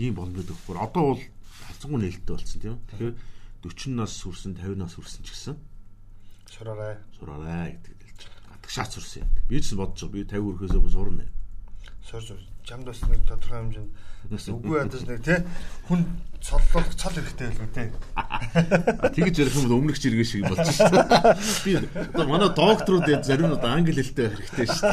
[0.00, 0.80] Ийм боломжууд өгөхгүй.
[0.80, 1.22] Одоо бол
[1.68, 2.76] хацгүй нээлттэй болсон тийм.
[2.88, 3.14] Тэгэхээр
[3.64, 5.56] 40 нас хүрсэн 50 нас хүрсэн ч гэсэн
[6.54, 6.96] сураарай.
[7.18, 8.22] Сураарай гэдэг хэлж.
[8.48, 9.30] Гадагшаа сурсан юм.
[9.48, 10.14] Би ч бодож байгаа.
[10.14, 11.26] Би 50 хүрэхээс өмнө сурна.
[12.20, 13.90] Сурж чамд бас нэг тодорхой хэмжээнд
[14.30, 15.38] бас үгүй ядаж нэг тий
[15.88, 16.00] хүн
[16.44, 17.88] цоллох цол хэрэгтэй байлгүй тий.
[19.16, 20.92] Тэгэж ярих юм бол өмнөх жиргээ шиг болж шээ.
[21.64, 24.92] Би одоо манай докторууд зарим нь англи хэлтэй хэрэгтэй шүү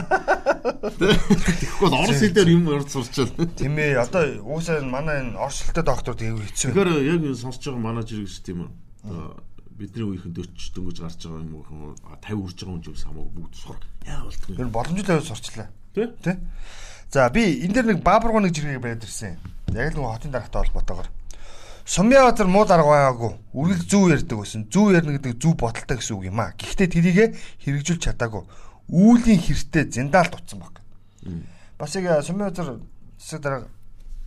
[0.99, 1.15] дээ.
[1.59, 3.31] Тэгэхгүй бол орос хэлээр юм орж сурчвал.
[3.55, 6.71] Тийм ээ одоо уусаа манай энэ орос хэлтэй докторууд аягүй хэцүү.
[6.71, 11.41] Тэгэхээр яг сонсож байгаа манай жиргээ шүү тийм үү бидний үеийнхэн 40 дөнгөж гарч байгаа
[11.41, 13.77] юм уу 50 үрж байгаа юм жимс хамаагүй бүгд сур.
[14.05, 14.55] Яа болтгоо.
[14.55, 15.67] Тэр боломжтой сурчлаа.
[15.95, 16.37] Тэ?
[17.11, 19.35] За би энэ дэр нэг баабургуу нэг жиргэг бариад ирсэн.
[19.75, 21.11] Яг л нэг хотын даргатай холбоотойгоор.
[21.83, 23.35] Сумья базар муу дарга байгаагүй.
[23.51, 24.63] Үргэлж зүв ярьдаг байсан.
[24.71, 26.55] Зүв ярина гэдэг зүв бодолтой гэсэн үг юм аа.
[26.55, 27.25] Гэхдээ тэрийгэ
[27.67, 28.47] хэрэгжүүлж чадаагүй.
[28.87, 30.79] Үүлийн хэртэй зиндаалд утсан баг.
[31.75, 32.79] Бас яг сумья базар
[33.19, 33.67] засаг дарга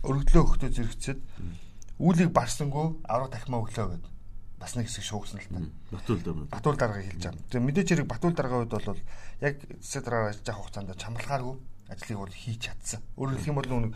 [0.05, 1.19] өргөдлөө өгтөө зэрэгцээд
[1.97, 4.13] үүлийг барсангүй авраг дахимаа өглөө гэдэг
[4.61, 5.65] бас нэг хэсэг шуугсан л та.
[5.89, 6.45] Батуул дарга.
[6.53, 7.49] Батуул дарга хэлж байгаа.
[7.49, 9.01] Тэгээ мэдээч хэрэг батуул даргагийн хувьд бол
[9.41, 11.57] яг засаг дарга ажиллаж хугацаанд чамлахааргүй
[11.89, 13.01] ажлыг бол хийж чадсан.
[13.17, 13.93] Өөрөөр хэлэх юм бол нэг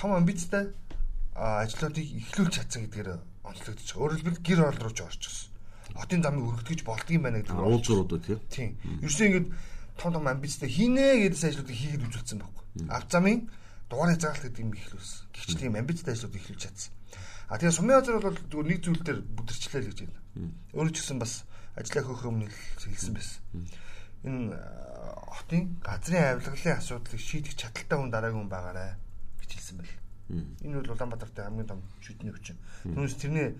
[0.00, 0.72] том амбицтай
[1.34, 3.10] ажлуудыг эхлүүлж чадсан гэдгээр
[3.44, 4.02] онцлогдож байгаа.
[4.02, 5.50] Өөрөөр хэлбэл гэр орол руу ч орчихсон.
[5.94, 7.56] Хотын замыг өргөдгөж болдгийм байна гэдэг.
[7.56, 8.40] Уулзруудаа тийм.
[8.52, 8.70] Тийм.
[9.02, 9.46] Ерөөсөө ингэж
[9.98, 12.64] том том амбицтай хийнэ гэдээс ажлуудыг хийгээд үзүүлсэн байхгүй.
[12.92, 13.48] Ав замын
[13.88, 15.20] дугаар хязгаарлалт гэдэг юм эхлүүлсэн.
[15.32, 16.92] Гэвч тийм амбицтай ажлуудыг эхлүүлж чадсан.
[17.48, 20.20] А тэгээ сумын газар бол зүгээр нэг зүйл дээр бүдэрчлээ л гэж байна.
[20.76, 21.32] Өөрөө ч гэсэн бас
[21.80, 23.40] ажиллаа хөөх өмнө хэлсэн байсан.
[24.24, 24.56] Энэ
[25.28, 28.86] хотын газрын авилгалын асуудлыг шийдэх чадaltaй хүн дараагийн хүн байгаарэ
[29.40, 29.94] гэж хэлсэн байл.
[30.64, 32.58] Энэ бол Улаанбаатарт хамгийн том шийдний хүчин.
[32.82, 33.54] Түүнээс тэрний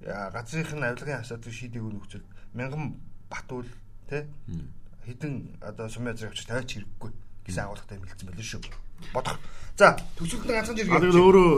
[0.00, 2.24] газрынхын авилгын асуудлыг шийдээг нөхцөл
[2.54, 2.96] мянган
[3.28, 3.68] батуул
[4.08, 4.28] тэ
[5.04, 7.12] хэдэн одоо сумын газрыг авчиж тавиач хэрэггүй
[7.44, 8.62] гэсэн агуулгатай хэлсэн байл шүү.
[9.12, 9.36] Бодох.
[9.76, 11.00] За төгсөлтөнд ганцхан жиргээ.
[11.02, 11.50] Тэгээд өөрөө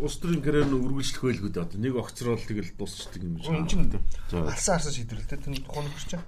[0.00, 1.64] улс төрийн карьер нь үргэлжлэх байлгүй дээ.
[1.66, 3.54] Одоо нэг огцрол тэгэл дуусчдаг юм шиг.
[3.54, 3.90] Энэ чинь
[4.32, 6.24] алсан арсан шийдвэрлэлтэй тэр тухайн өгч чинь.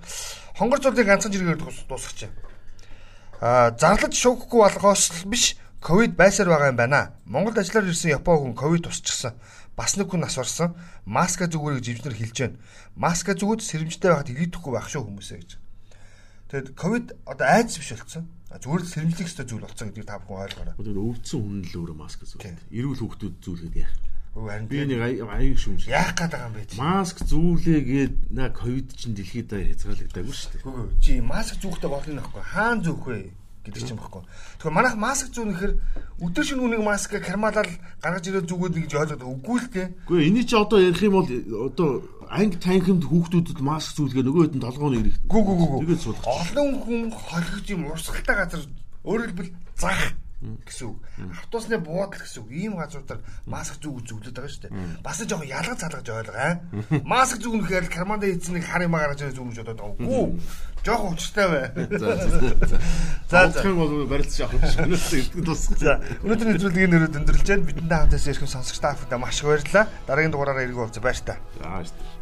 [0.58, 2.34] Хонгор зургийн ганцхан жиргээр дуусгах чинь.
[3.40, 7.14] Аа зарлаж шуугахгүй болгоос биш ковид байсаар байгаа юм байна.
[7.24, 9.38] Монголд ажиллаар ирсэн Япон хүн ковид тусчихсан.
[9.78, 10.74] Бас нэг хүн нас барсан.
[11.06, 12.60] Маска зүгээрийг живжнэр хэлж байна.
[12.98, 15.50] Маска зүгүүд сэрэмжтэй байхад илгээхгүй байх шүү хүмүүсээ гэж.
[16.50, 20.42] Тэгэд ковид одоо айдас биш болцсон Зүгээр л сэрэмжлэх ёстой зүйл болсон гэдгийг та бүхэн
[20.42, 20.74] ойлгоорой.
[20.74, 22.42] Одоо өвдсөн хүн л өөрөө маск зүүх.
[22.74, 23.94] Эрүүл хүүхдүүд зүүлгээд яах.
[24.66, 25.86] Би нэг аяг шүмж.
[25.86, 26.78] Яах гээд байгаа юм бэ?
[26.78, 30.66] Маск зүүлээгээд на ковид чинь дэлхийд даяар хязгаарлагдаагүй шүү дээ.
[30.66, 32.42] Үгүй чи маск зүүхтэй болно нөхгүй.
[32.42, 33.18] Хаан зүүх вэ?
[33.64, 34.24] гэдэг ч юм баггүй.
[34.56, 35.74] Тэгэхээр манайх маск зүүн гэхээр
[36.24, 37.68] өдөр шөнө үнийг маск кармалал
[38.00, 39.86] гаргаж ирээд зүгөөд гэж ойлгоод үгүй л дээ.
[40.08, 41.90] Үгүй энийг чи одоо ярих юм бол одоо
[42.30, 45.18] анги танхимд хүүхдүүдэд маск зүүлгээ нөгөө хэд нь толгооны ирэх.
[45.26, 45.78] Гү гү гү.
[45.82, 46.18] Тэгээд сууд.
[46.22, 48.62] Олон хүн холигч юм урсгалтай газар
[49.02, 50.98] өөрөөр хэлбэл зах гэсэн үг.
[51.36, 52.48] Автобусны буудал гэсэн үг.
[52.48, 55.04] Ийм газруудаар маск зүг зүглээд байгаа шүү дээ.
[55.04, 56.54] Бас жоохон ялгаж залгаж ойлгоо.
[57.04, 60.00] Маск зүгнэхээр карманда хийсэн нэг хар юм гаргаж ирэх зүгмж бодоод байгаа.
[60.00, 60.40] Үгүй.
[60.80, 61.64] Жоохон учиртай бай.
[62.00, 62.08] За
[63.52, 63.52] за.
[63.52, 65.76] Тэгэх бол барилц авах шиг өнөөдөр эрдэнэ тусах.
[65.76, 66.00] За.
[66.24, 67.68] Өнөөдрийн нэвтрүүлгийн нэрээр өндөрлж байна.
[67.68, 69.84] Бидэндээ хамтаас ирэх сонсогч та бүхэнд маш их баярлалаа.
[70.08, 71.04] Дараагийн дугаараараа эргэн уулзъя.
[71.04, 71.36] Баяр та.
[71.60, 72.19] За баяр та.